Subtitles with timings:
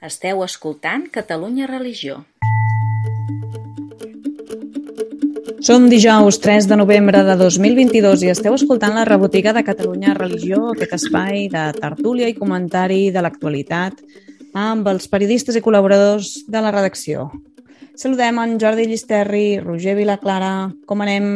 [0.00, 2.22] Esteu escoltant Catalunya Religió.
[5.60, 10.70] Som dijous 3 de novembre de 2022 i esteu escoltant la rebotiga de Catalunya Religió,
[10.72, 14.00] aquest espai de tertúlia i comentari de l'actualitat
[14.56, 17.26] amb els periodistes i col·laboradors de la redacció.
[17.92, 21.28] Saludem en Jordi Llisterri, Roger Vilaclara, com anem?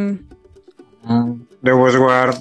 [1.61, 2.41] Déu vos guard.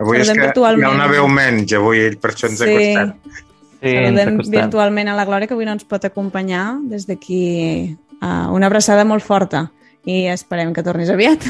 [0.00, 0.88] Avui Saludem és que virtualment.
[0.88, 3.46] hi ha una veu menys, avui, ell per això ens ha costat.
[3.80, 6.64] Sí, Saludem virtualment a la Glòria, que avui no ens pot acompanyar.
[6.90, 9.70] Des d'aquí uh, una abraçada molt forta
[10.04, 11.46] i esperem que tornis aviat.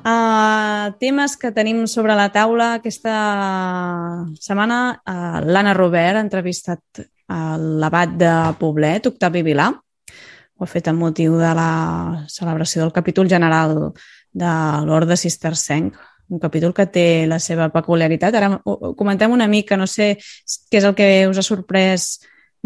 [0.00, 3.16] uh, temes que tenim sobre la taula aquesta
[4.40, 4.80] setmana.
[5.04, 9.68] Uh, L'Anna Robert ha entrevistat uh, l'abat de Poblet, Octavi Vilà.
[10.56, 13.92] Ho ha fet amb motiu de la celebració del capítol general
[14.32, 14.52] de
[14.88, 15.96] l'Orde Cistercenc,
[16.28, 18.34] un capítol que té la seva peculiaritat.
[18.34, 18.60] Ara
[18.98, 20.14] comentem una mica, no sé
[20.70, 22.16] què és el que us ha sorprès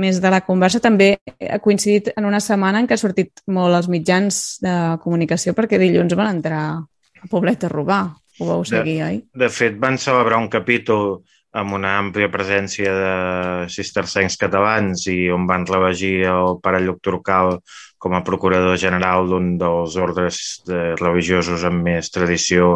[0.01, 0.81] més de la conversa.
[0.81, 1.13] També
[1.49, 5.81] ha coincidit en una setmana en què ha sortit molt als mitjans de comunicació perquè
[5.81, 8.05] dilluns van entrar a Poblet a robar.
[8.41, 9.19] Ho vau seguir, oi?
[9.37, 11.19] De fet, van celebrar un capítol
[11.57, 13.13] amb una àmplia presència de
[13.75, 17.57] cistercencs catalans i on van relegir el pare Lluc Turcal
[18.01, 22.71] com a procurador general d'un dels ordres de religiosos amb més tradició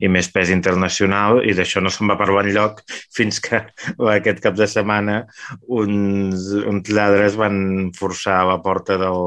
[0.00, 2.80] i més pes internacional i d'això no se'n va parlar enlloc
[3.16, 3.64] fins que
[4.16, 5.24] aquest cap de setmana
[5.66, 9.20] uns, uns lladres van forçar la porta del,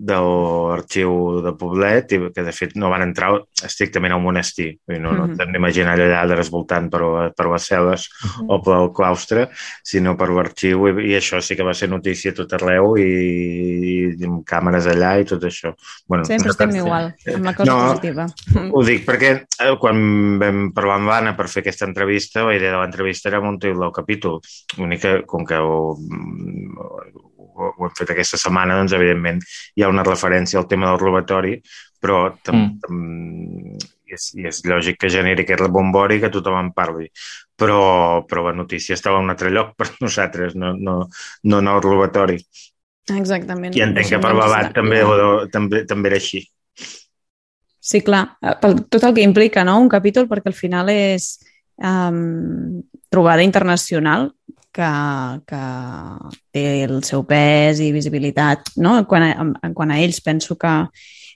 [0.00, 3.32] de l'arxiu de Poblet que de fet no van entrar
[3.66, 4.76] estrictament al monestir.
[4.86, 5.30] Vull dir, no, no Mhm.
[5.32, 7.00] ens hem d'imaginar allà lladres voltant per,
[7.36, 8.06] per les cel·les
[8.46, 9.48] o pel claustre,
[9.82, 14.14] sinó per l'arxiu i, i això sí que va ser notícia a tot arreu i,
[14.14, 15.74] i amb càmeres allà i tot això.
[16.06, 17.78] Bueno, Sempre estem igual, amb la cosa No.
[17.90, 18.26] positiva.
[18.72, 22.72] ho dic perquè eh, quan vam parlar amb l'Anna per fer aquesta entrevista, la idea
[22.72, 24.40] de l'entrevista era muntar el capítol.
[24.78, 25.96] L'únic que, com que ho,
[27.38, 29.40] ho, ho hem fet aquesta setmana, doncs evidentment
[29.76, 31.58] hi ha una referència al tema del robatori,
[31.98, 32.78] però tam, Mm.
[32.82, 33.78] tam,
[34.08, 37.08] és, i és lògic que generi aquest rebombori que tothom en parli.
[37.58, 41.08] Però, però la notícia estava a un altre lloc per nosaltres, no, no,
[41.44, 42.38] no en el robatori.
[43.08, 43.74] Exactament.
[43.76, 45.02] I entenc que per l'abat també,
[45.52, 46.42] també, també era així.
[47.88, 49.78] Sí, clar, eh, pel, tot el que implica no?
[49.80, 51.38] un capítol, perquè al final és
[51.80, 54.28] um, trobada internacional
[54.78, 54.88] que,
[55.48, 55.62] que
[56.54, 58.74] té el seu pes i visibilitat.
[58.78, 59.00] No?
[59.10, 60.74] Quan, a, en, quan a ells penso que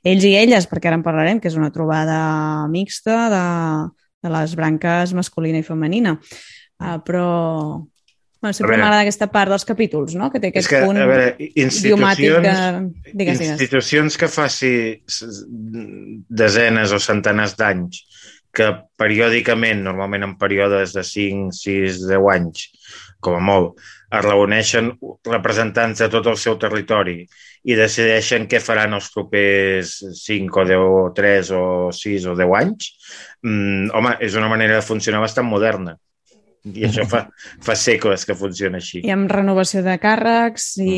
[0.07, 2.19] ells i elles, perquè ara en parlarem, que és una trobada
[2.71, 3.47] mixta de,
[4.23, 6.17] de les branques masculina i femenina.
[6.83, 7.27] Uh, però
[8.43, 10.27] bueno, sempre m'agrada aquesta part dels capítols, no?
[10.31, 11.29] que té És aquest que, punt a veure,
[11.63, 12.43] institucions...
[12.43, 13.13] de...
[13.13, 13.53] Digues, digues.
[13.55, 14.73] institucions que faci
[16.43, 18.03] desenes o centenars d'anys
[18.53, 18.69] que
[19.01, 22.67] periòdicament, normalment en períodes de 5, 6, 10 anys,
[23.23, 23.81] com a molt,
[24.13, 24.93] es reuneixen
[25.31, 27.23] representants de tot el seu territori
[27.63, 31.65] i decideixen què faran els propers 5 o 10 o 3 o
[31.97, 32.95] 6 o 10 anys,
[33.47, 35.97] mm, home, és una manera de funcionar bastant moderna.
[36.63, 37.25] I això fa,
[37.67, 39.01] fa segles que funciona així.
[39.03, 40.93] I amb renovació de càrrecs i,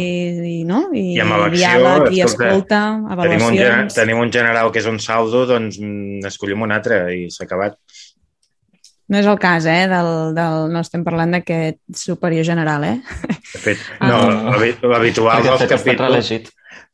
[0.51, 0.83] i, no?
[0.93, 3.97] I, I amb elecció, diàleg i escolta, escolta, Tenim un, avaluacions.
[3.97, 7.81] tenim un general que és un saldo, doncs mm, escollim un altre i s'ha acabat.
[9.12, 9.84] No és el cas, eh?
[9.91, 12.97] Del, del, no estem parlant d'aquest superior general, eh?
[13.53, 14.09] De fet, Ah.
[14.09, 14.20] no,
[14.50, 16.31] l'habi- l'habitual dels capítols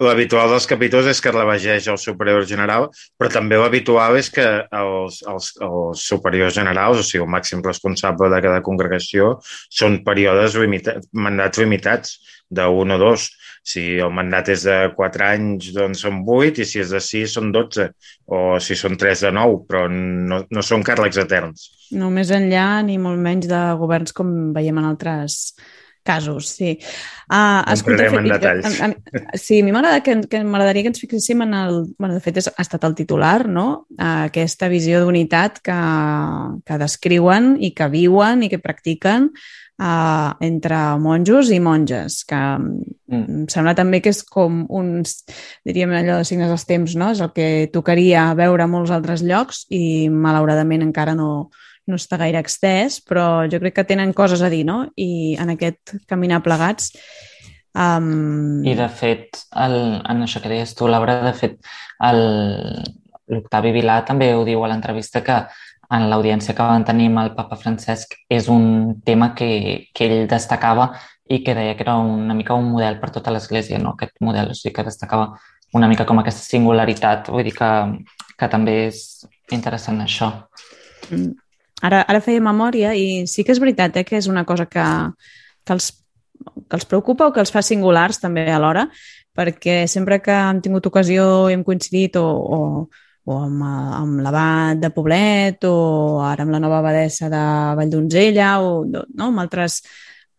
[0.01, 2.87] l'habitual dels capítols és que es relegeix el superior general,
[3.21, 8.31] però també l'habitual és que els, els, els superiors generals, o sigui, el màxim responsable
[8.33, 9.35] de cada congregació,
[9.69, 12.17] són períodes limitats, mandats limitats,
[12.51, 13.29] d'un o dos.
[13.63, 17.35] Si el mandat és de 4 anys, doncs són 8, i si és de 6
[17.37, 17.91] són 12,
[18.27, 21.69] o si són 3 de 9, però no, no són càrrecs eterns.
[21.99, 25.55] No més enllà ni molt menys de governs com veiem en altres
[26.03, 26.79] casos, sí.
[27.29, 28.81] Uh, Entrarem en detalls.
[28.81, 31.81] A, a, sí, a mi m'agrada que, que m'agradaria que ens fixéssim en el...
[31.99, 33.67] Bueno, de fet, és, ha estat el titular, no?
[33.99, 35.81] Uh, aquesta visió d'unitat que,
[36.67, 42.41] que descriuen i que viuen i que practiquen uh, entre monjos i monges, que
[43.11, 43.43] Mm.
[43.43, 45.25] em sembla també que és com uns,
[45.67, 47.11] diríem allò de signes dels temps, no?
[47.11, 51.51] És el que tocaria veure a molts altres llocs i malauradament encara no,
[51.89, 54.85] no està gaire extès, però jo crec que tenen coses a dir, no?
[54.97, 56.93] I en aquest caminar plegats...
[57.71, 58.65] Um...
[58.67, 61.59] I de fet, el, en això que deies tu, Laura, de fet,
[62.03, 65.45] l'Octavi Vilà també ho diu a l'entrevista que
[65.91, 69.51] en l'audiència que van tenir amb el papa Francesc és un tema que,
[69.95, 70.93] que ell destacava
[71.31, 73.95] i que deia que era una mica un model per tota l'Església, no?
[73.95, 75.33] aquest model, o sigui que destacava
[75.79, 77.71] una mica com aquesta singularitat, vull dir que,
[78.39, 79.05] que també és
[79.55, 80.31] interessant això.
[81.11, 81.35] Mm.
[81.83, 84.85] Ara, ara feia memòria i sí que és veritat eh, que és una cosa que,
[85.65, 85.93] que els
[86.41, 88.87] que els preocupa o que els fa singulars també alhora,
[89.37, 92.61] perquè sempre que hem tingut ocasió i hem coincidit o, o,
[93.31, 93.65] o amb,
[94.01, 97.43] amb l'abat de Poblet o ara amb la nova abadessa de
[97.79, 99.81] Valldonzella o no, amb altres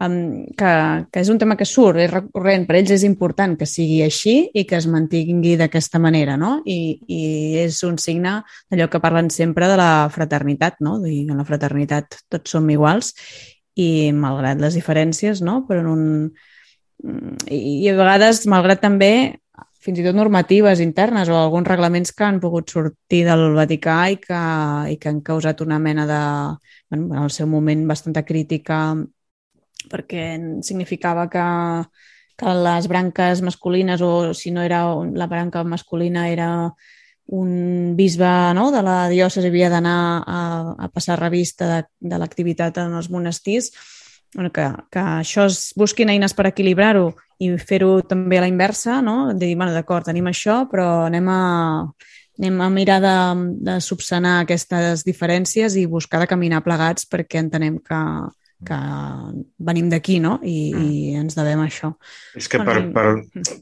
[0.01, 0.71] um, que,
[1.12, 4.36] que és un tema que surt, és recurrent, per ells és important que sigui així
[4.53, 6.57] i que es mantingui d'aquesta manera, no?
[6.65, 7.21] I, I
[7.65, 8.39] és un signe
[8.71, 10.98] d'allò que parlen sempre de la fraternitat, no?
[11.06, 13.13] I en la fraternitat tots som iguals
[13.80, 15.62] i malgrat les diferències, no?
[15.68, 16.07] Però en un...
[17.50, 19.13] I, i a vegades, malgrat també
[19.81, 24.19] fins i tot normatives internes o alguns reglaments que han pogut sortir del Vaticà i
[24.21, 24.42] que,
[24.94, 26.19] i que han causat una mena de,
[26.92, 28.83] bueno, en el seu moment, bastanta crítica
[29.89, 30.25] perquè
[30.62, 31.45] significava que,
[32.38, 34.83] que les branques masculines o si no era
[35.13, 36.51] la branca masculina era
[37.31, 39.98] un bisbe no, de la diòcesi havia d'anar
[40.28, 40.39] a,
[40.75, 41.81] a passar revista de,
[42.12, 43.72] de l'activitat en els monestirs,
[44.36, 47.12] bueno, que, que això es busquin eines per equilibrar-ho
[47.42, 49.31] i fer-ho també a la inversa, no?
[49.31, 51.42] de dir, bueno, d'acord, tenim això, però anem a,
[52.39, 53.16] anem a mirar de,
[53.69, 58.01] de subsanar aquestes diferències i buscar de caminar plegats perquè entenem que,
[58.66, 58.78] que
[59.58, 60.38] venim d'aquí, no?
[60.44, 60.86] I, mm.
[60.86, 61.92] I ens devem això.
[62.38, 63.06] És que per, per,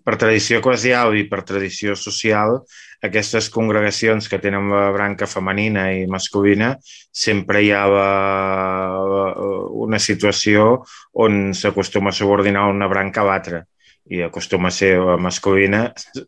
[0.05, 2.59] per tradició eclesial i per tradició social,
[3.05, 6.73] aquestes congregacions que tenen la branca femenina i masculina,
[7.15, 8.11] sempre hi ha la,
[9.87, 10.83] una situació
[11.25, 13.63] on s'acostuma a subordinar una branca a l'altra
[14.09, 15.81] i acostuma a ser la masculina,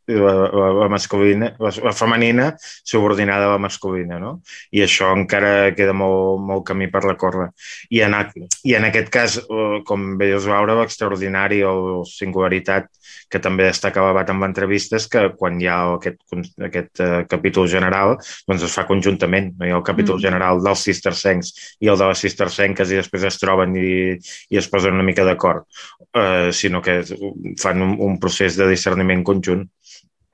[0.08, 4.36] la, la, la masculina, la, la femenina subordinada a la masculina, no?
[4.72, 7.50] I això encara queda molt, molt camí per recórrer.
[7.90, 8.18] I en,
[8.64, 12.90] I en aquest cas, eh, com veies, Laura, l'extraordinari o singularitat
[13.32, 16.20] que també destaca l'abat amb l'entrevista és que quan hi ha aquest,
[16.68, 18.18] aquest uh, capítol general,
[18.48, 19.54] doncs es fa conjuntament.
[19.58, 20.26] No hi ha el capítol mm.
[20.26, 23.92] general dels cistercencs i el de les cistercenques i després es troben i,
[24.52, 25.68] i es posen una mica d'acord,
[26.12, 27.00] uh, sinó que
[27.72, 29.70] fan un, un procés de discerniment conjunt.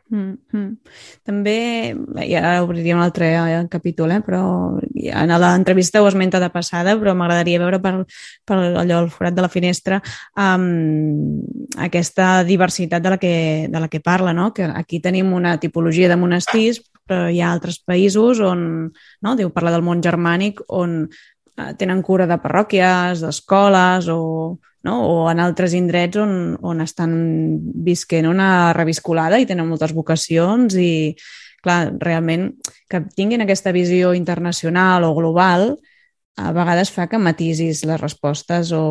[0.10, 0.78] Mm -hmm.
[1.24, 1.94] També,
[2.38, 4.22] ara obriria un altre eh, capítol, eh?
[4.22, 8.06] però en l'entrevista ho esmenta de passada, però m'agradaria veure per,
[8.46, 10.02] per allò, el forat de la finestra,
[10.38, 11.42] um,
[11.78, 14.54] aquesta diversitat de la, que, de la que parla, no?
[14.54, 19.36] que aquí tenim una tipologia de monestirs, però hi ha altres països on, no?
[19.36, 21.10] diu, parla del món germànic, on
[21.58, 24.58] uh, tenen cura de parròquies, d'escoles o
[24.88, 25.02] no?
[25.04, 27.14] o en altres indrets on, on estan
[27.86, 31.14] visquent una reviscolada i tenen moltes vocacions i,
[31.64, 32.54] clar, realment
[32.90, 35.74] que tinguin aquesta visió internacional o global
[36.38, 38.82] a vegades fa que matisis les respostes o,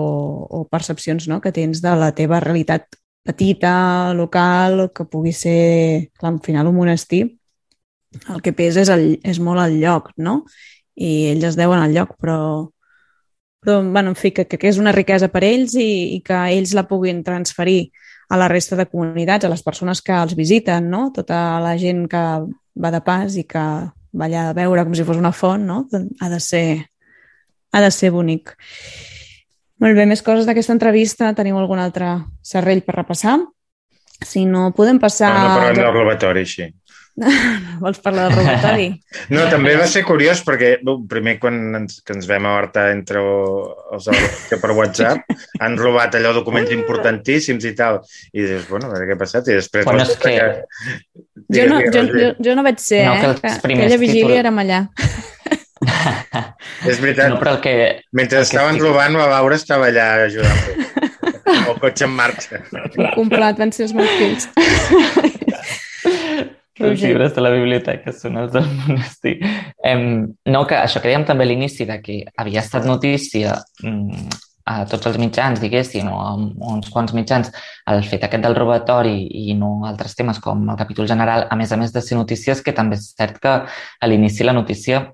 [0.51, 1.41] o percepcions no?
[1.41, 6.77] que tens de la teva realitat petita, local, que pugui ser, clar, al final un
[6.79, 7.25] monestir,
[8.31, 10.45] el que pesa és, el, és molt el lloc, no?
[10.95, 12.39] I ells es deuen al lloc, però
[13.67, 16.71] però, bueno, en fi, que, que és una riquesa per ells i, i que ells
[16.79, 17.91] la puguin transferir
[18.31, 21.11] a la resta de comunitats, a les persones que els visiten, no?
[21.15, 22.23] Tota la gent que
[22.79, 23.65] va de pas i que
[24.17, 25.83] va allà a veure com si fos una font, no?
[26.23, 26.69] Ha de ser,
[27.73, 28.55] ha de ser bonic.
[29.83, 31.35] Molt bé, més coses d'aquesta entrevista.
[31.37, 32.15] Teniu algun altre
[32.47, 33.37] serrell per repassar?
[34.25, 35.35] Si no, podem passar...
[35.35, 36.71] No, no parlem del robatori, sí.
[37.83, 38.89] Vols parlar del robatori?
[39.35, 40.77] No, també va ser curiós perquè
[41.11, 43.23] primer quan ens, que ens vam alertar entre
[43.97, 44.09] els
[44.51, 48.03] que per WhatsApp han robat allò documents importantíssims i tal.
[48.33, 49.49] I dius, bueno, a veure què ha passat.
[49.51, 49.87] I després...
[49.89, 50.35] Bueno, és que...
[50.37, 51.25] que...
[51.57, 53.35] Jo, no, jo, jo, jo no vaig ser, no, eh?
[53.41, 54.39] Que, que aquella vigília títol...
[54.45, 54.83] érem allà.
[56.91, 57.33] és veritat.
[57.33, 57.75] No, però el que...
[58.17, 58.87] Mentre el estaven estic...
[58.87, 60.87] robant, la Laura estava allà ajudant
[61.73, 62.63] el cotxe en marxa.
[63.17, 65.35] Comprat, van ser els meus fills.
[66.77, 69.39] Els llibres de la biblioteca són els del monestir.
[69.85, 74.27] Em, no, que això que dèiem també a l'inici, de que havia estat notícia mm,
[74.67, 77.53] a tots els mitjans, diguéssim, o a uns quants mitjans,
[77.93, 81.73] el fet aquest del robatori i no altres temes com el capítol general, a més
[81.73, 85.05] a més de ser notícies, que també és cert que a l'inici la notícia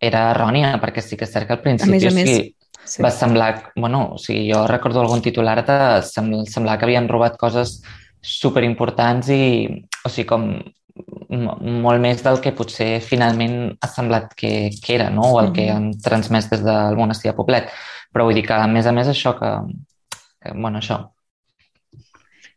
[0.00, 1.90] era errònia, perquè sí que és cert que al principi...
[1.90, 3.02] A més a més, sí, sí.
[3.02, 3.50] va semblar...
[3.74, 7.80] Bueno, o sigui, jo recordo algun titular de semblar que havien robat coses
[8.20, 9.42] superimportants i,
[10.04, 10.52] o sigui, com
[11.30, 15.28] molt més del que potser finalment ha semblat que, que era, no?
[15.36, 17.70] o el que han transmès des del monestir de Poblet.
[18.10, 19.54] Però vull dir que, a més a més, això que...
[20.42, 21.04] que bueno, això.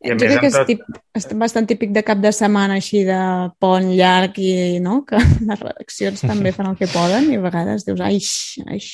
[0.03, 0.67] I jo crec que és, tot...
[0.67, 0.81] tip,
[1.15, 3.19] és bastant típic de cap de setmana així de
[3.61, 5.03] pont llarg i no?
[5.07, 8.31] que les redaccions també fan el que poden i a vegades dius, aix,
[8.67, 8.89] aix.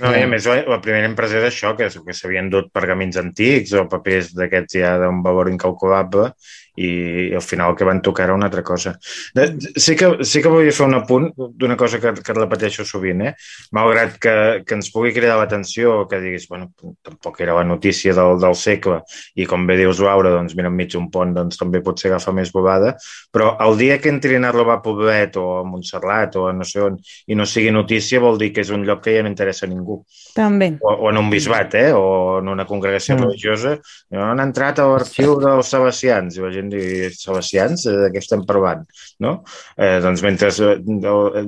[0.00, 3.84] No, i a més, la primera impressió d'això, que, que s'havien dut pergamins antics o
[3.90, 6.30] papers d'aquests ja d'un valor incalculable
[6.76, 6.90] i,
[7.30, 8.96] i al final el que van tocar era una altra cosa.
[9.34, 13.24] De, sí, que, sí que volia fer un apunt d'una cosa que, que repeteixo sovint,
[13.26, 13.34] eh?
[13.76, 14.34] malgrat que,
[14.66, 16.70] que ens pugui cridar l'atenció, que diguis, bueno,
[17.06, 19.00] tampoc era la notícia del, del segle,
[19.34, 22.52] i com bé dius, Laura, doncs mira, enmig un pont doncs, també potser agafa més
[22.54, 22.94] bobada,
[23.32, 26.80] però el dia que entrin a robar Poblet o a Montserrat o a no sé
[26.84, 26.96] on
[27.26, 29.70] i no sigui notícia vol dir que és un lloc que ja no interessa a
[29.70, 30.00] ningú.
[30.34, 30.72] També.
[30.80, 31.90] O, o en un bisbat, eh?
[31.96, 33.26] o en una congregació mm.
[33.26, 33.76] religiosa,
[34.16, 38.86] han entrat a l'arxiu dels Sebastians, i la gent diu, Sebastians, de què estem parlant?
[39.22, 39.40] No?
[39.76, 40.50] Eh, doncs mentre...
[40.50, 41.44] Eh,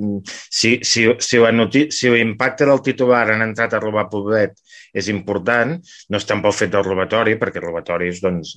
[0.49, 1.41] si, si, si,
[1.91, 4.59] si l'impacte del titular han entrat a robar Poblet
[4.93, 5.73] és important,
[6.09, 8.53] no és pel fet del robatori, perquè robatoris, doncs,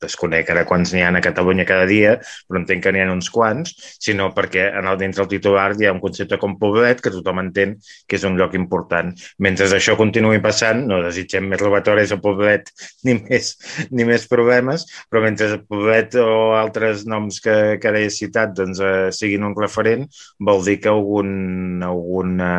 [0.00, 2.14] desconec ara quants n'hi ha a Catalunya cada dia,
[2.48, 5.88] però entenc que n'hi ha uns quants, sinó perquè en el, dintre del titular hi
[5.88, 9.10] ha un concepte com Poblet que tothom entén que és un lloc important.
[9.42, 12.70] Mentre això continuï passant, no desitgem més robatoris a Poblet
[13.06, 13.52] ni més,
[13.90, 18.80] ni més problemes, però mentre Poblet o altres noms que, que ara he citat doncs,
[18.80, 20.06] eh, siguin un referent,
[20.38, 22.50] vol dir que algun, alguna,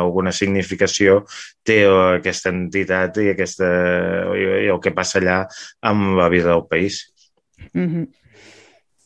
[0.00, 1.22] alguna significació
[1.64, 3.70] té aquesta entitat i, aquesta,
[4.36, 5.40] i el que passa allà
[5.82, 7.04] amb la vida del país.
[7.72, 8.06] Mm -hmm.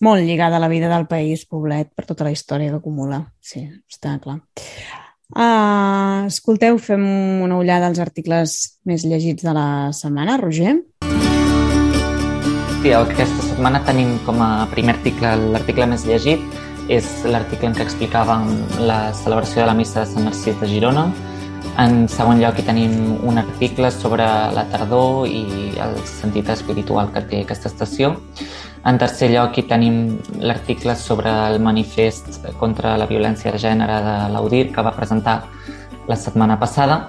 [0.01, 3.33] Molt lligada a la vida del país, Poblet, per tota la història que acumula.
[3.41, 4.41] Sí, està clar.
[5.29, 7.03] Uh, escolteu, fem
[7.43, 10.39] una ullada als articles més llegits de la setmana.
[10.39, 10.79] Roger?
[12.89, 16.41] Sí, aquesta setmana tenim com a primer article l'article més llegit
[16.89, 18.47] és l'article en què explicàvem
[18.89, 21.03] la celebració de la missa de Sant Narcís de Girona,
[21.85, 22.95] en segon lloc, hi tenim
[23.29, 24.25] un article sobre
[24.57, 25.43] la tardor i
[25.85, 28.15] el sentit espiritual que té aquesta estació.
[28.89, 29.99] En tercer lloc, hi tenim
[30.41, 35.43] l'article sobre el manifest contra la violència de gènere de l'Audir que va presentar
[36.09, 37.03] la setmana passada.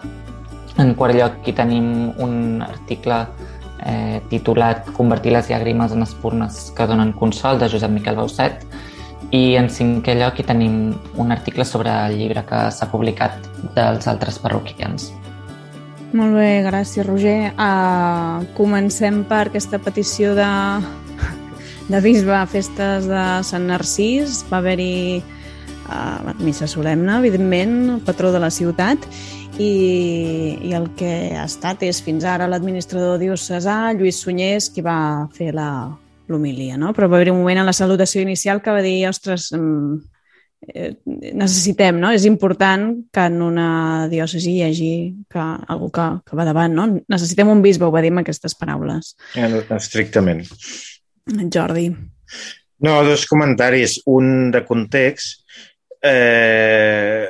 [0.76, 3.24] En quart lloc, hi tenim un article
[3.86, 8.66] eh, titulat Convertir les llàgrimes en espurnes que donen consol, de Josep Miquel Bauset,
[9.36, 10.76] i en cinquè lloc hi tenim
[11.22, 13.36] un article sobre el llibre que s'ha publicat
[13.76, 15.12] dels altres parroquians.
[16.10, 17.52] Molt bé, gràcies, Roger.
[17.54, 20.48] Uh, comencem per aquesta petició de,
[21.92, 24.40] de bisbe a festes de Sant Narcís.
[24.50, 29.06] Va haver-hi uh, missa solemne, evidentment, el patró de la ciutat,
[29.60, 35.28] i, i el que ha estat és fins ara l'administrador diocesà, Lluís Sunyers, qui va
[35.36, 35.72] fer la,
[36.30, 36.94] l'humilia, no?
[36.96, 39.98] Però va haver un moment en la salutació inicial que va dir, ostres, mm,
[40.70, 40.92] eh,
[41.34, 42.12] necessitem, no?
[42.16, 44.94] És important que en una diòcesi hi hagi
[45.30, 46.88] que, algú que, que va davant, no?
[47.12, 49.16] Necessitem un bisbe, ho va dir amb aquestes paraules.
[49.76, 50.46] Estrictament.
[51.52, 51.90] Jordi.
[52.80, 54.00] No, dos comentaris.
[54.08, 55.44] Un de context.
[56.02, 57.28] Eh,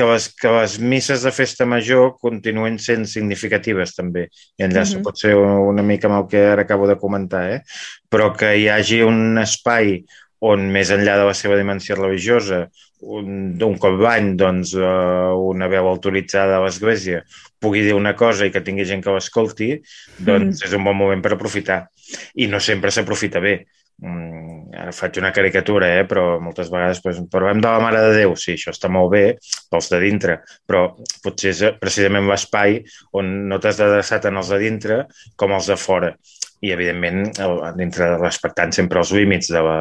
[0.00, 4.28] que les, que les misses de festa major continuen sent significatives també.
[4.56, 5.04] I enllaço uh -huh.
[5.04, 7.60] pot ser una mica amb el que ara acabo de comentar, eh?
[8.08, 10.04] però que hi hagi un espai
[10.40, 12.68] on més enllà de la seva dimensió religiosa,
[13.00, 17.22] un, un cop l'any, doncs, uh, una veu autoritzada a l'Església
[17.58, 19.82] pugui dir una cosa i que tingui gent que l'escolti,
[20.18, 20.66] doncs mm.
[20.66, 21.88] és un bon moment per aprofitar.
[22.34, 23.66] I no sempre s'aprofita bé
[24.00, 28.16] mm, ara faig una caricatura, eh, però moltes vegades pues, parlem de la Mare de
[28.20, 29.24] Déu, sí, això està molt bé
[29.70, 30.86] pels de dintre, però
[31.24, 32.80] potser és precisament l'espai
[33.20, 35.02] on no t'has d'adreçar tant els de dintre
[35.36, 36.14] com els de fora
[36.60, 37.30] i, evidentment,
[37.78, 39.76] dintre respectant sempre els límits de, la,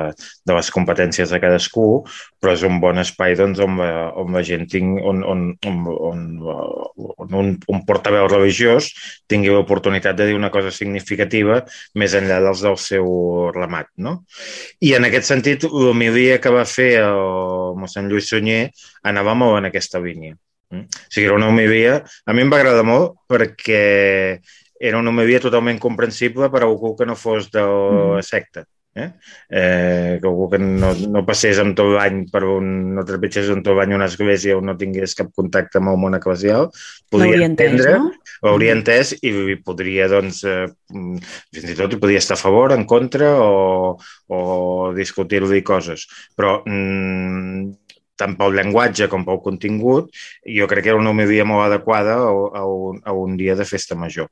[0.48, 1.88] de les competències de cadascú,
[2.39, 5.81] però és un bon espai doncs, on, la, on la gent tingui, on, on, on,
[6.12, 6.24] on,
[7.19, 8.89] on un, un portaveu religiós
[9.29, 11.62] tingui l'oportunitat de dir una cosa significativa
[12.00, 13.09] més enllà dels del seu
[13.55, 13.91] remat.
[14.00, 14.21] No?
[14.79, 18.69] I en aquest sentit, l'homilia que va fer el mossèn Lluís Sunyer
[19.09, 20.38] anava molt en aquesta línia.
[20.71, 20.86] Mm?
[20.88, 22.00] O sigui, era una homilia...
[22.25, 24.39] A mi em va agradar molt perquè
[24.79, 28.21] era una homilia totalment comprensible per a algú que no fos de mm.
[28.24, 28.65] secta.
[28.95, 29.12] Eh?
[29.50, 33.63] Eh, que algú que no, no passés amb tot l'any per un, no trepitgés amb
[33.63, 36.69] tot l'any una església o no tingués cap contacte amb el món eclesial,
[37.13, 38.09] podria entendre, no?
[38.41, 38.79] l'hauria mm.
[38.79, 43.36] entès i podria, doncs, eh, fins i tot hi podia estar a favor, en contra
[43.43, 43.93] o,
[44.33, 44.41] o
[44.98, 46.07] discutir-li coses.
[46.36, 47.69] Però mm,
[48.19, 50.09] tant pel llenguatge com pel contingut,
[50.57, 52.31] jo crec que era una homilia molt adequada a,
[52.62, 54.27] a, un, a un dia de festa major.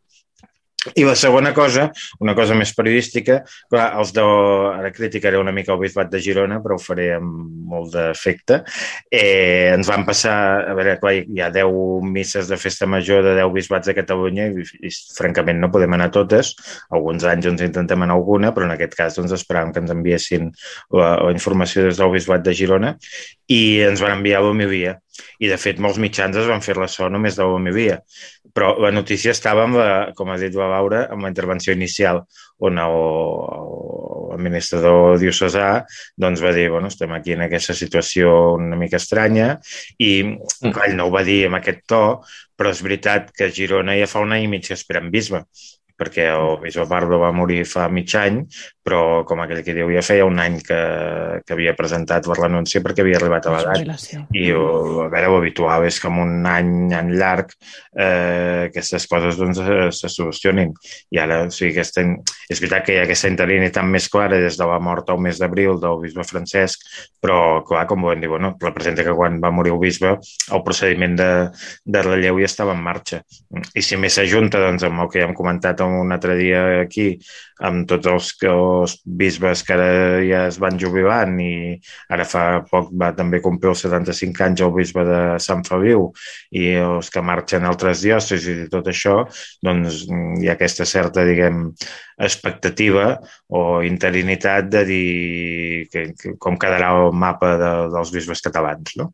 [0.96, 1.88] I la segona cosa,
[2.24, 3.40] una cosa més periodística,
[3.72, 4.24] clar, els de...
[4.24, 8.62] ara criticaré una mica el bisbat de Girona, però ho faré amb molt d'efecte.
[9.12, 10.36] Eh, ens van passar,
[10.70, 14.50] a veure, clar, hi ha 10 misses de festa major de 10 bisbats de Catalunya
[14.54, 16.54] i, i francament no podem anar totes.
[16.94, 20.52] Alguns anys ens intentem anar alguna, però en aquest cas doncs, esperàvem que ens enviessin
[20.94, 22.96] la, la informació des del bisbat de Girona
[23.52, 24.98] i ens van enviar l'homilia.
[25.42, 27.98] I, de fet, molts mitjans es van fer la so només de l'homilia
[28.54, 32.24] però la notícia estava, amb la, com ha dit la Laura, amb la intervenció inicial,
[32.68, 32.98] on el,
[34.38, 35.70] administrador diocesà
[36.20, 39.56] doncs va dir, bueno, estem aquí en aquesta situació una mica estranya
[39.98, 40.72] i mm.
[40.72, 42.04] clar, ell no ho va dir amb aquest to,
[42.58, 45.46] però és veritat que a Girona ja fa un any i mig que esperen bisbe
[45.98, 48.44] perquè el bisbe Pardo va morir fa mig any,
[48.88, 50.78] però com aquell que diu, ja feia un any que,
[51.44, 54.06] que havia presentat per l'anunci perquè havia arribat a l'edat.
[54.32, 54.62] I a
[55.12, 59.60] veure, ho habitual és que en un any, any llarg eh, aquestes coses doncs,
[59.98, 60.72] se solucionin.
[61.12, 62.06] I ara, o sigui, aquesta,
[62.48, 65.42] és veritat que hi ha aquesta interinitat més clara des de la mort al mes
[65.42, 66.88] d'abril del bisbe Francesc,
[67.20, 71.18] però, clar, com vam dir, bueno, representa que quan va morir el bisbe el procediment
[71.20, 71.30] de,
[71.84, 73.20] de relleu ja estava en marxa.
[73.76, 77.08] I si més s'ajunta doncs, amb el que ja hem comentat un altre dia aquí,
[77.68, 79.88] amb tots els, els bisbes que ara
[80.26, 81.54] ja es van jubilant i
[82.14, 86.10] ara fa poc va també complir els 75 anys el bisbe de Sant Fabiu
[86.52, 89.18] i els que marxen altres diòcesis i tot això,
[89.66, 90.04] doncs
[90.42, 91.66] hi ha aquesta certa, diguem,
[92.18, 93.10] expectativa
[93.54, 95.08] o interinitat de dir
[95.94, 99.12] que, que, com quedarà el mapa de, dels bisbes catalans, no?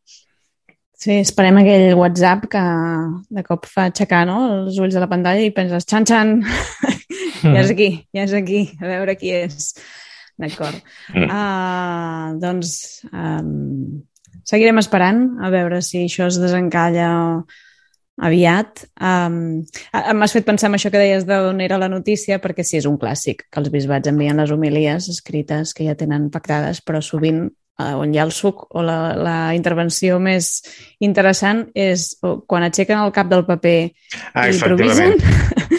[1.03, 2.61] Sí, esperem aquell WhatsApp que
[3.35, 4.37] de cop fa aixecar no?
[4.61, 6.37] els ulls de la pantalla i penses, xan, xan,
[7.43, 9.73] ja és aquí, ja és aquí, a veure qui és.
[10.39, 10.79] D'acord.
[11.11, 11.27] Mm.
[11.27, 12.71] Uh, doncs
[13.11, 13.99] um,
[14.47, 17.09] seguirem esperant a veure si això es desencalla
[18.23, 18.85] aviat.
[18.95, 19.65] Um,
[20.15, 22.95] M'has fet pensar en això que deies d'on era la notícia, perquè sí, és un
[23.01, 27.49] clàssic, que els bisbats envien les homilies escrites que ja tenen pactades, però sovint
[27.81, 30.61] on hi ha el suc o la, la intervenció més
[31.01, 32.11] interessant és
[32.47, 33.77] quan aixequen el cap del paper
[34.33, 35.17] ah, i improvisen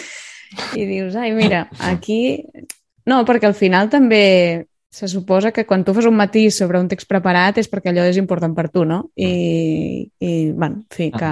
[0.79, 2.43] i dius, ai, mira, aquí...
[3.05, 6.87] No, perquè al final també se suposa que quan tu fas un matí sobre un
[6.89, 9.11] text preparat és perquè allò és important per tu, no?
[9.13, 11.31] I, i bueno, en fi, que,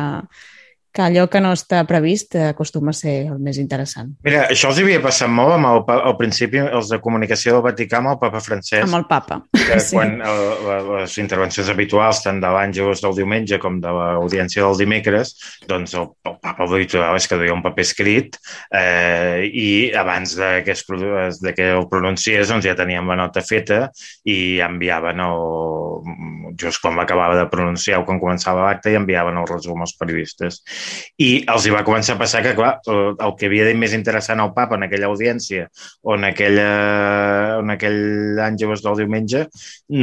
[0.94, 4.12] que allò que no està previst acostuma a ser el més interessant.
[4.26, 7.98] Mira, això els havia passat molt amb el, al principi els de comunicació del Vaticà
[8.00, 8.86] amb el papa Francesc.
[8.86, 9.40] Amb el papa.
[9.58, 9.98] Que sí.
[9.98, 10.44] quan el,
[10.92, 15.34] les intervencions habituals, tant de l'àngelos del diumenge com de l'audiència del dimecres,
[15.70, 18.38] doncs el, el papa habitual és que duia un paper escrit
[18.70, 23.42] eh, i abans de que, es, de que el pronunciés doncs ja teníem la nota
[23.42, 23.88] feta
[24.30, 25.42] i enviaven el,
[26.60, 30.62] just quan l'acabava de pronunciar o quan començava l'acte i enviaven el resum als periodistes
[31.18, 34.42] i els hi va començar a passar que, clar, el, que havia dit més interessant
[34.44, 35.68] al papa en aquella audiència
[36.02, 36.70] o en, aquella,
[37.62, 38.02] en aquell
[38.38, 39.46] llavors del diumenge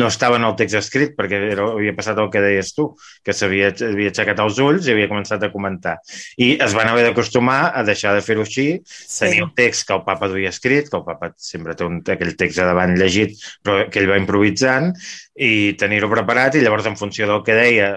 [0.00, 2.90] no estava en el text escrit perquè era, havia passat el que deies tu,
[3.24, 5.96] que s'havia havia aixecat els ulls i havia començat a comentar.
[6.40, 9.24] I es van haver d'acostumar a deixar de fer-ho així, sí.
[9.24, 12.36] tenir el text que el papa duia escrit, que el papa sempre té un, aquell
[12.40, 14.92] text a davant llegit, però que ell va improvisant,
[15.40, 17.90] i tenir-ho preparat i llavors en funció del que deia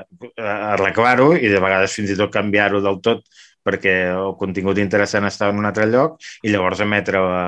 [0.73, 3.23] arreglar-ho i de vegades fins i tot canviar-ho del tot
[3.63, 7.45] perquè el contingut interessant estava en un altre lloc i llavors emetre la,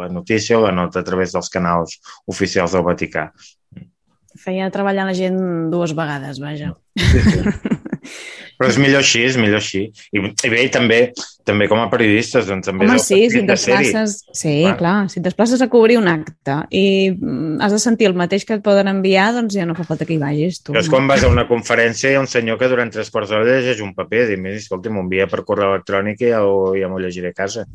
[0.00, 1.98] la notícia o la nota a través dels canals
[2.32, 3.28] oficials del Vaticà.
[4.40, 5.38] Feia treballar la gent
[5.72, 6.72] dues vegades, vaja.
[6.96, 7.78] Sí, sí.
[8.62, 9.80] Però és millor així, és millor així.
[10.14, 10.98] I, i bé, també,
[11.48, 14.14] també com a periodistes, doncs també Home, sí, si et desplaces...
[14.30, 14.76] Sí, clar.
[14.78, 18.46] clar, si et desplaces a cobrir un acte i mm, has de sentir el mateix
[18.46, 20.76] que et poden enviar, doncs ja no fa falta que hi vagis, tu.
[20.78, 20.94] És no?
[20.94, 23.48] quan vas a una conferència i hi ha un senyor que durant tres quarts d'hora
[23.50, 26.44] llegeix un paper i dius, escolta, m'ho envia per correu electrònic i ja,
[26.78, 27.66] ja m'ho llegiré a casa.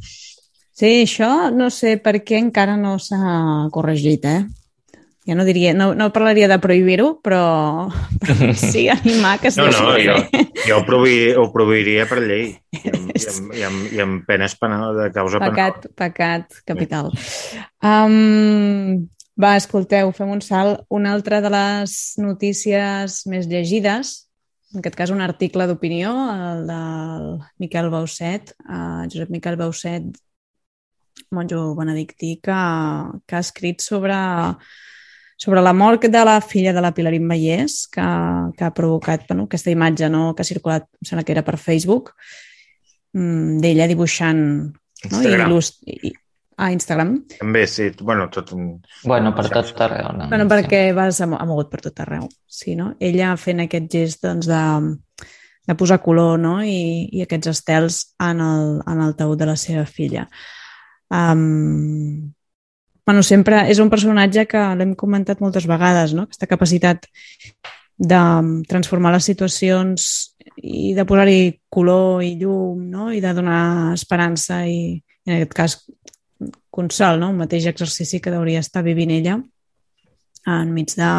[0.77, 4.45] Sí, això no sé per què encara no s'ha corregit, eh?
[5.27, 7.89] ja no diria, no, no parlaria de prohibir-ho, però,
[8.23, 10.15] però sí animar que es No, no, jo,
[10.67, 14.25] jo ho, prohibir, ho prohibiria per llei i amb, i amb, i amb, i amb
[14.27, 15.95] penes penal, de causa pecat, penal.
[16.03, 17.11] Pecat capital.
[17.23, 17.61] Sí.
[17.87, 19.07] Um,
[19.39, 20.83] va, escolteu, fem un salt.
[20.93, 24.15] Una altra de les notícies més llegides,
[24.73, 27.27] en aquest cas un article d'opinió, el del
[27.63, 30.09] Miquel Bauset, uh, Josep Miquel Bauset,
[31.31, 32.57] monjo benedictí, que,
[33.25, 34.17] que ha escrit sobre
[35.37, 38.05] sobre la mort de la filla de la Pilarín Vallès, que,
[38.57, 41.59] que ha provocat bueno, aquesta imatge no, que ha circulat, em sembla que era per
[41.61, 42.15] Facebook,
[43.13, 44.41] mm, d'ella dibuixant
[45.11, 45.21] no?
[45.21, 45.83] I, il·lust...
[45.85, 46.15] I,
[46.57, 47.11] a Instagram.
[47.37, 47.91] També, sí.
[48.01, 48.79] Bueno, tot un...
[49.05, 50.07] Bueno, per tot arreu.
[50.17, 50.25] No?
[50.31, 52.25] Bueno, perquè vas, ha mogut per tot arreu.
[52.49, 52.95] Sí, no?
[52.97, 55.27] Ella fent aquest gest doncs, de,
[55.69, 56.55] de posar color no?
[56.65, 60.25] I, i aquests estels en el, en el taüt de la seva filla.
[61.13, 62.33] Um,
[63.07, 66.27] bueno, sempre és un personatge que l'hem comentat moltes vegades, no?
[66.27, 67.07] aquesta capacitat
[67.97, 68.23] de
[68.67, 70.09] transformar les situacions
[70.59, 73.07] i de posar-hi color i llum no?
[73.15, 75.77] i de donar esperança i, en aquest cas,
[76.69, 77.31] consol, no?
[77.31, 79.39] un mateix exercici que hauria estar vivint ella
[80.47, 81.13] enmig de,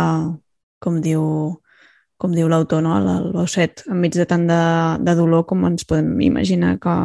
[0.85, 1.25] com diu,
[2.21, 2.99] com diu l'autor, no?
[3.01, 4.61] el Bauset, enmig de tant de,
[5.09, 7.01] de dolor com ens podem imaginar que,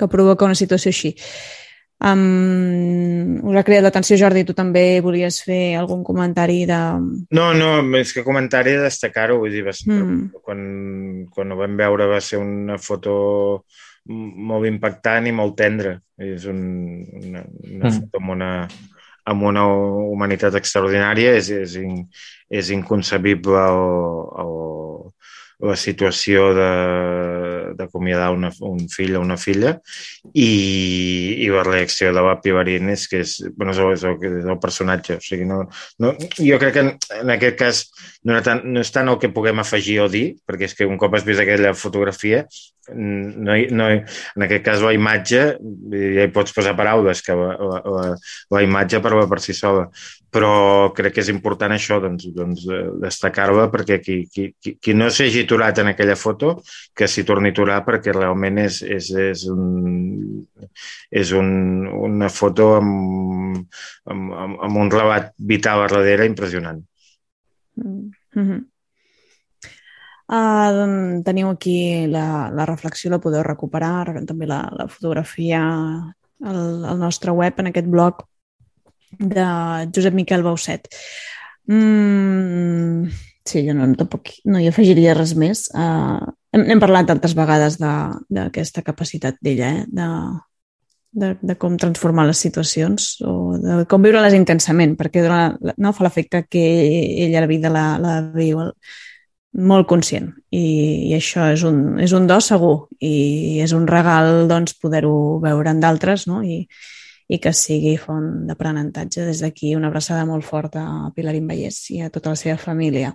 [0.00, 1.14] que provoca una situació així.
[1.96, 6.80] Um, us ha cridat l'atenció, Jordi, tu també volies fer algun comentari de...
[7.32, 10.42] No, no, més que comentari de destacar-ho, vull dir, va ser, mm.
[10.44, 10.60] quan,
[11.32, 13.16] quan ho vam veure va ser una foto
[14.06, 15.96] molt impactant i molt tendra.
[16.20, 16.60] És un,
[17.22, 17.96] una, una mm.
[17.96, 18.50] foto amb una,
[19.32, 22.04] amb una humanitat extraordinària, és, és, in,
[22.52, 23.82] és inconcebible el,
[24.44, 24.54] el,
[25.72, 26.50] la situació
[27.78, 29.76] d'acomiadar un fill o una filla
[30.32, 30.50] i,
[31.44, 35.18] i la reacció de la Pivarín és que és, bueno, és, el, és el personatge.
[35.18, 35.64] O sigui, no,
[36.02, 37.82] no, jo crec que en, en aquest cas
[38.24, 41.00] no, tant, no és tant el que puguem afegir o dir, perquè és que un
[41.00, 42.44] cop has vist aquella fotografia
[42.94, 45.40] no, no, en aquest cas la imatge,
[45.92, 48.04] ja hi pots posar paraules, que la, la,
[48.54, 49.88] la imatge parla per si sola,
[50.30, 52.66] però crec que és important això, doncs, doncs
[53.02, 56.60] destacar-la perquè qui, qui, qui no s'hagi aturat en aquella foto,
[56.94, 60.44] que s'hi torni aturar perquè realment és, és, és, un,
[61.10, 61.48] és un,
[61.88, 63.64] una foto amb,
[64.12, 64.32] amb,
[64.68, 66.84] amb un relat vital a darrere impressionant.
[67.80, 68.64] Mm -hmm.
[70.26, 75.60] Uh, teniu aquí la, la reflexió, la podeu recuperar, també la, la fotografia
[76.42, 78.24] al, al nostre web, en aquest blog
[79.18, 79.46] de
[79.94, 80.88] Josep Miquel Bauset.
[81.70, 83.06] Mm,
[83.46, 85.68] sí, jo no, tampoc no hi afegiria res més.
[85.70, 89.84] Uh, hem, hem parlat altres vegades d'aquesta capacitat d'ella, eh?
[89.86, 90.08] de,
[91.16, 96.06] de, de com transformar les situacions o de com viure-les intensament, perquè durant, no fa
[96.06, 96.64] l'efecte que
[97.26, 98.62] ella la vida la, la viu
[99.56, 100.66] molt conscient i,
[101.08, 105.72] i això és un, és un do segur i és un regal doncs, poder-ho veure
[105.72, 106.42] en d'altres no?
[106.44, 106.66] I,
[107.26, 109.24] i que sigui font d'aprenentatge.
[109.26, 113.14] Des d'aquí una abraçada molt forta a Pilarín Vallès i a tota la seva família.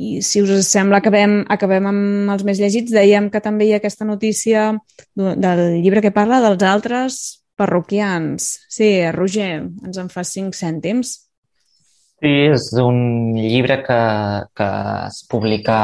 [0.00, 2.92] I si us sembla, acabem, acabem amb els més llegits.
[2.94, 4.70] Dèiem que també hi ha aquesta notícia
[5.14, 7.18] del llibre que parla dels altres
[7.60, 8.54] parroquians.
[8.72, 11.18] Sí, Roger, ens en fa cinc cèntims.
[12.20, 14.00] Sí, és un llibre que,
[14.56, 14.68] que
[15.06, 15.78] es publica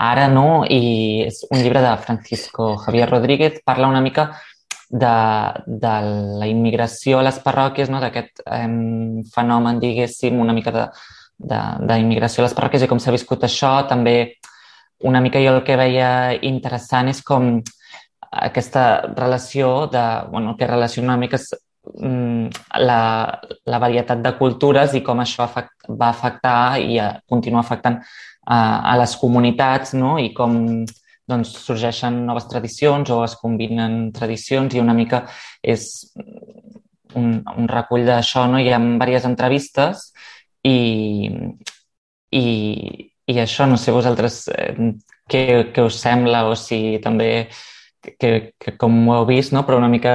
[0.00, 0.64] ara, no?
[0.64, 3.60] I és un llibre de Francisco Javier Rodríguez.
[3.64, 4.30] Parla una mica
[4.92, 5.16] de,
[5.66, 5.94] de
[6.40, 8.00] la immigració a les parròquies, no?
[8.04, 8.68] d'aquest eh,
[9.32, 10.72] fenomen, diguéssim, una mica
[11.38, 13.74] d'immigració a les parròquies i com s'ha viscut això.
[13.88, 14.36] També
[15.02, 17.56] una mica jo el que veia interessant és com
[18.32, 21.50] aquesta relació de, bueno, que relaciona una mica és,
[21.98, 22.46] mm,
[22.80, 23.00] la,
[23.66, 25.48] la varietat de cultures i com això
[25.88, 28.00] va afectar i continua afectant
[28.46, 28.58] a,
[28.92, 30.16] a les comunitats no?
[30.18, 30.84] i com
[31.28, 35.26] doncs, sorgeixen noves tradicions o es combinen tradicions i una mica
[35.62, 36.12] és
[37.14, 38.46] un, un recull d'això.
[38.50, 38.58] No?
[38.58, 40.08] Hi ha diverses entrevistes
[40.66, 41.30] i,
[42.30, 42.44] i,
[43.26, 44.74] i això, no sé vosaltres eh,
[45.30, 45.44] què,
[45.74, 47.48] què us sembla o si també
[48.02, 49.64] que, que com ho heu vist, no?
[49.66, 50.14] però una mica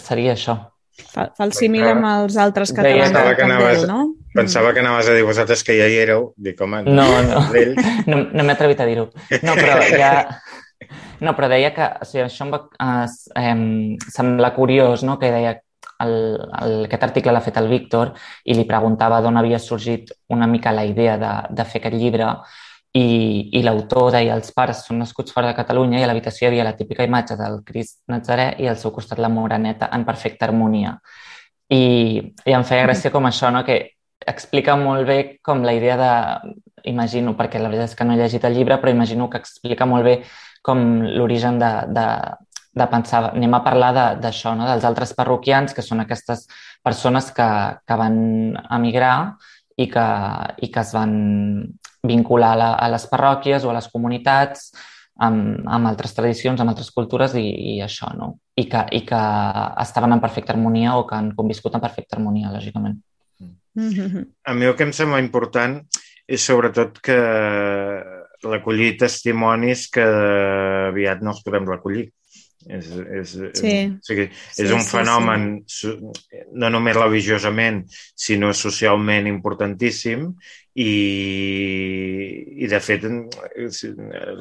[0.00, 0.58] seria això.
[0.94, 4.02] Fa, fa el símil amb els altres catalans del Candel, no?
[4.34, 6.28] Pensava que anaves a dir vosaltres que ja hi éreu.
[6.38, 7.40] Dic, home, no, no,
[8.10, 9.08] no, no m'he atrevit a dir-ho.
[9.42, 10.12] No, però ja...
[11.24, 12.60] No, però deia que o sigui, això em va
[13.40, 13.54] eh,
[14.12, 15.16] semblar curiós, no?
[15.18, 15.54] que deia
[16.04, 16.14] el,
[16.60, 18.12] el, aquest article l'ha fet el Víctor
[18.44, 22.30] i li preguntava d'on havia sorgit una mica la idea de, de fer aquest llibre
[22.94, 23.06] i,
[23.58, 26.68] i l'autor deia els pares són nascuts fora de Catalunya i a l'habitació hi havia
[26.68, 30.94] la típica imatge del Crist Nazaré i al seu costat la moreneta en perfecta harmonia.
[31.74, 31.82] I,
[32.22, 33.64] i em feia gràcia com això, no?
[33.66, 33.80] que
[34.24, 36.54] explica molt bé com la idea de,
[36.90, 39.88] imagino, perquè la veritat és que no he llegit el llibre, però imagino que explica
[39.90, 40.14] molt bé
[40.64, 42.06] com l'origen de, de,
[42.74, 44.66] de pensar, anem a parlar d'això, no?
[44.66, 46.46] dels altres parroquians, que són aquestes
[46.82, 47.48] persones que,
[47.86, 48.16] que van
[48.74, 49.36] emigrar
[49.78, 50.08] i que,
[50.62, 51.14] i que es van
[52.04, 54.72] vincular a, la, a les parròquies o a les comunitats
[55.22, 58.34] amb, amb altres tradicions, amb altres cultures i, i això, no?
[58.58, 59.20] I que, I que
[59.82, 62.98] estaven en perfecta harmonia o que han conviscut en perfecta harmonia, lògicament.
[63.74, 64.26] Mm-hmm.
[64.46, 65.80] A mi el que em sembla important
[66.30, 67.16] és sobretot que
[68.44, 70.04] recollir testimonis que
[70.90, 72.08] aviat no els podem recollir.
[72.64, 72.86] És,
[73.20, 73.72] és, sí.
[73.92, 75.90] o sigui, és sí, un sí, fenomen sí.
[76.56, 77.82] no només religiosament,
[78.16, 80.30] sinó socialment importantíssim
[80.74, 83.04] i, i de fet,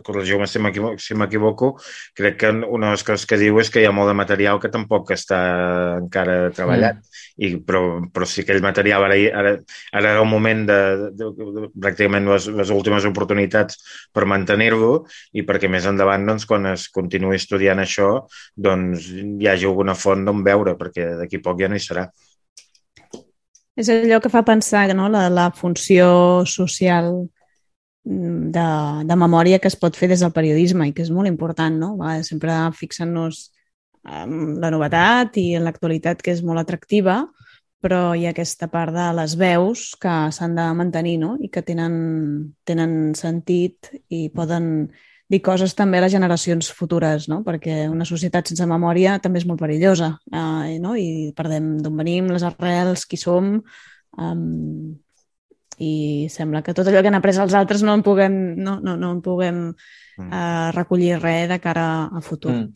[0.05, 0.61] corregiu-me si
[1.17, 1.69] m'equivoco,
[2.17, 4.57] crec que una de les coses que diu és que hi ha molt de material
[4.61, 5.39] que tampoc està
[5.99, 7.21] encara treballat, mm.
[7.45, 9.53] I, però, però sí aquell material ara, ara,
[9.93, 10.79] ara era el moment de,
[11.13, 13.79] de, de, de pràcticament les, les últimes oportunitats
[14.13, 14.93] per mantenir-lo
[15.37, 18.11] i perquè més endavant, doncs, quan es continuï estudiant això,
[18.57, 22.09] doncs hi hagi alguna font d'on veure, perquè d'aquí poc ja no hi serà.
[23.79, 25.07] És allò que fa pensar no?
[25.09, 27.09] la, la funció social
[28.05, 28.67] mm, de,
[29.09, 31.95] de memòria que es pot fer des del periodisme i que és molt important, no?
[31.97, 33.47] Va, sempre fixant-nos
[34.03, 37.23] amb la novetat i en l'actualitat que és molt atractiva,
[37.83, 41.33] però hi ha aquesta part de les veus que s'han de mantenir no?
[41.39, 41.95] i que tenen,
[42.63, 44.69] tenen sentit i poden
[45.31, 47.41] dir coses també a les generacions futures, no?
[47.45, 50.97] perquè una societat sense memòria també és molt perillosa eh, no?
[50.99, 53.55] i perdem d'on venim, les arrels, qui som,
[54.19, 54.93] um,
[55.81, 58.97] i sembla que tot allò que han après els altres no en puguem, no, no,
[58.99, 59.65] no en puguem
[60.17, 60.29] mm.
[60.29, 62.53] uh, recollir res de cara a futur.
[62.53, 62.71] Mm.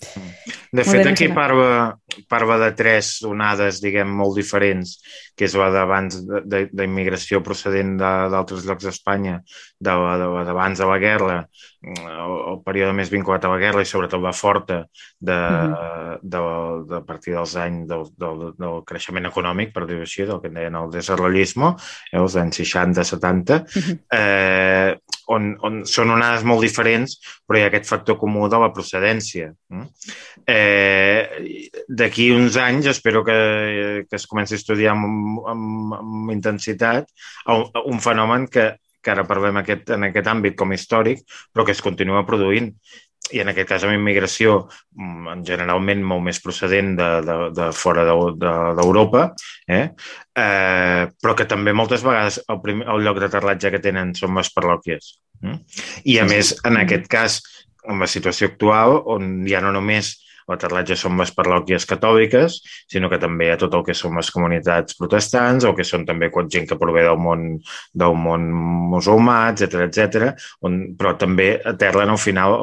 [0.71, 1.95] De fet, bé, aquí parla,
[2.29, 4.97] parla de tres onades, diguem, molt diferents,
[5.37, 9.39] que és la d'abans d'immigració procedent d'altres llocs d'Espanya,
[9.79, 11.39] d'abans de, de la guerra,
[11.87, 14.79] el període més vinculat a la guerra i sobretot la forta
[15.19, 16.19] de, mm -hmm.
[16.21, 16.41] de,
[16.89, 20.47] de, a partir dels anys del, del, del creixement econòmic, per dir-ho així, del que
[20.47, 21.75] en deien el desenvolupisme,
[22.11, 23.99] eh, els anys 60-70, mm -hmm.
[24.11, 24.97] eh,
[25.33, 29.51] on, on són onades molt diferents, però hi ha aquest factor comú de la procedència.
[30.47, 33.37] Eh, D'aquí uns anys espero que,
[34.07, 37.09] que es comenci a estudiar amb, amb, amb intensitat
[37.85, 38.73] un fenomen que
[39.07, 41.21] que ara parlem aquest, en aquest àmbit com històric,
[41.55, 42.73] però que es continua produint
[43.35, 44.57] i en aquest cas amb immigració
[44.95, 49.23] mm, generalment molt més procedent de, de, de fora d'Europa,
[49.67, 49.85] de, eh?
[50.37, 54.51] eh, però que també moltes vegades el, primer, el lloc d'aterratge que tenen són les
[54.55, 55.15] parròquies.
[55.43, 55.57] Eh?
[56.13, 57.41] I a més, en aquest cas,
[57.87, 60.15] en la situació actual, on ja no només
[60.47, 62.57] l'aterratge són les parròquies catòliques,
[62.91, 66.05] sinó que també hi ha tot el que són les comunitats protestants o que són
[66.07, 67.45] també gent que prové del món,
[67.93, 68.47] del món
[68.93, 70.27] musulmà, etc etc.
[70.67, 72.57] On, però també aterren al final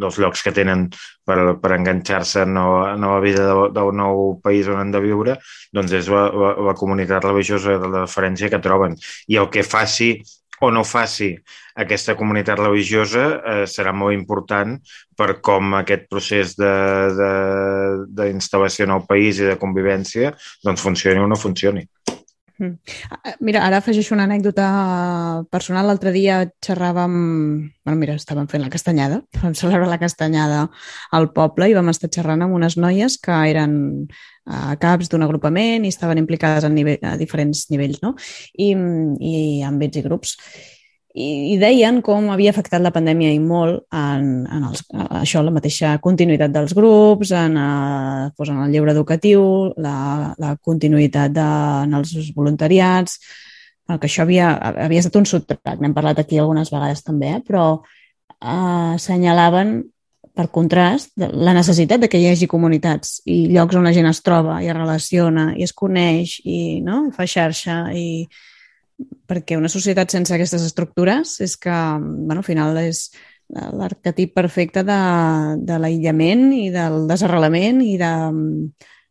[0.00, 0.88] dels llocs que tenen
[1.26, 5.38] per, per enganxar-se en, en la vida del, del nou país on han de viure,
[5.74, 8.96] doncs és la, la, la comunitat religiosa de la referència que troben.
[9.28, 10.14] I el que faci
[10.60, 11.30] o no faci
[11.78, 14.78] aquesta comunitat religiosa eh, serà molt important
[15.18, 16.56] per com aquest procés
[18.18, 21.82] d'instal·lació en el país i de convivència doncs funcioni o no funcioni.
[22.58, 22.74] Mm.
[23.40, 24.68] Mira, ara afegeixo una anècdota
[25.50, 25.86] personal.
[25.86, 27.12] L'altre dia xerràvem...
[27.86, 30.64] Bueno, mira, estàvem fent la castanyada, vam celebrar la castanyada
[31.14, 33.78] al poble i vam estar xerrant amb unes noies que eren
[34.48, 38.14] a caps d'un agrupament i estaven implicades a, nivell, a diferents nivells, no?
[38.56, 39.36] I, i
[39.68, 40.36] àmbits i grups
[41.18, 44.84] i, i deien com havia afectat la pandèmia i molt en, en els,
[45.20, 47.68] això, la mateixa continuïtat dels grups, en, a,
[48.36, 49.42] doncs en el lleure educatiu,
[49.82, 49.98] la,
[50.38, 51.50] la continuïtat de,
[51.88, 53.18] en els voluntariats,
[53.88, 54.52] que això havia,
[54.84, 57.44] havia estat un subtrat, n'hem parlat aquí algunes vegades també, eh?
[57.44, 59.78] però eh, assenyalaven
[60.38, 64.20] per contrast, la necessitat de que hi hagi comunitats i llocs on la gent es
[64.22, 67.08] troba i es relaciona i es coneix i no?
[67.16, 68.28] fa xarxa i,
[69.28, 73.08] perquè una societat sense aquestes estructures és que, bueno, al final és
[73.48, 75.00] l'arquetip perfecte de,
[75.64, 78.12] de l'aïllament i del desarrelament i de,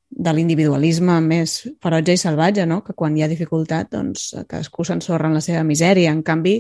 [0.10, 2.84] de l'individualisme més ferotge i salvatge, no?
[2.86, 6.14] que quan hi ha dificultat doncs, cadascú s'ensorra en la seva misèria.
[6.14, 6.60] En canvi,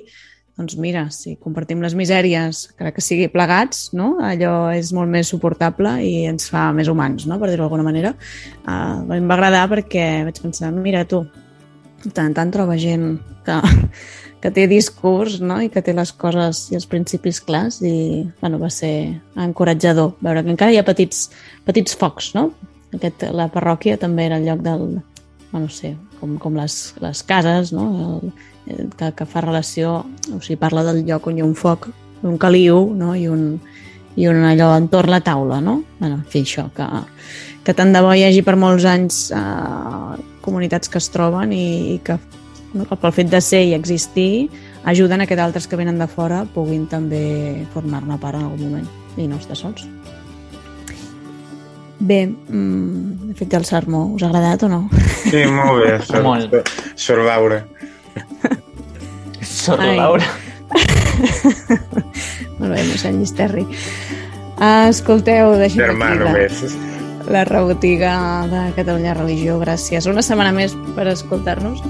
[0.57, 4.15] doncs mira, si compartim les misèries, crec que sigui plegats, no?
[4.25, 7.37] allò és molt més suportable i ens fa més humans, no?
[7.37, 8.15] per dir-ho d'alguna manera.
[8.65, 11.27] Uh, em va agradar perquè vaig pensar, mira tu,
[12.13, 13.57] tant tant troba gent que,
[14.41, 15.59] que té discurs no?
[15.63, 20.43] i que té les coses i els principis clars i bueno, va ser encoratjador veure
[20.43, 21.27] que encara hi ha petits,
[21.65, 22.33] petits focs.
[22.37, 22.51] No?
[22.95, 24.89] Aquest, la parròquia també era el lloc del...
[25.47, 27.85] Bueno, no sé, com, com les, les cases, no?
[28.67, 30.01] el, que, que fa relació,
[30.33, 31.87] o sigui, parla del lloc on hi ha un foc,
[32.27, 33.13] un caliu no?
[33.15, 33.59] I, un,
[34.19, 35.79] i un allò entorn la taula, no?
[35.99, 36.87] Bueno, en fi, això, que,
[37.63, 41.67] que tant de bo hi hagi per molts anys eh, comunitats que es troben i,
[41.95, 42.17] i que
[42.73, 44.47] no, pel fet de ser i existir
[44.87, 48.87] ajuden a que d'altres que venen de fora puguin també formar-ne part en algun moment
[49.17, 49.85] i no estar sols.
[51.99, 54.03] Bé, mm, he fet el sermó.
[54.13, 54.83] Us ha agradat o no?
[55.25, 55.95] Sí, molt bé.
[56.09, 56.73] Sor, molt.
[56.95, 57.63] Sor Laura.
[59.41, 60.27] Sor Laura.
[62.59, 63.65] molt bé, mossèn Llisterri.
[64.61, 66.96] Escolteu, deixem Germà aquí només
[67.29, 69.59] la rebotiga de Catalunya Religió.
[69.59, 71.83] Gràcies una setmana més per escoltar-nos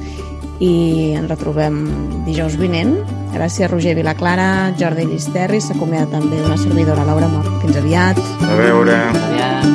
[0.60, 1.84] i ens retrobem
[2.26, 2.95] dijous vinent.
[3.36, 7.52] Gràcies Roger Vilaclara, Jordi Llisterri, s'acomiada també una servidora Laura Mort.
[7.62, 8.21] Fins aviat.
[8.47, 8.97] A veure.
[9.13, 9.67] Aviat.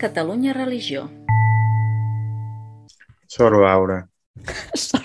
[0.00, 1.08] Catalunya Religió.
[3.26, 4.04] Sor Laura.
[4.74, 5.04] Sor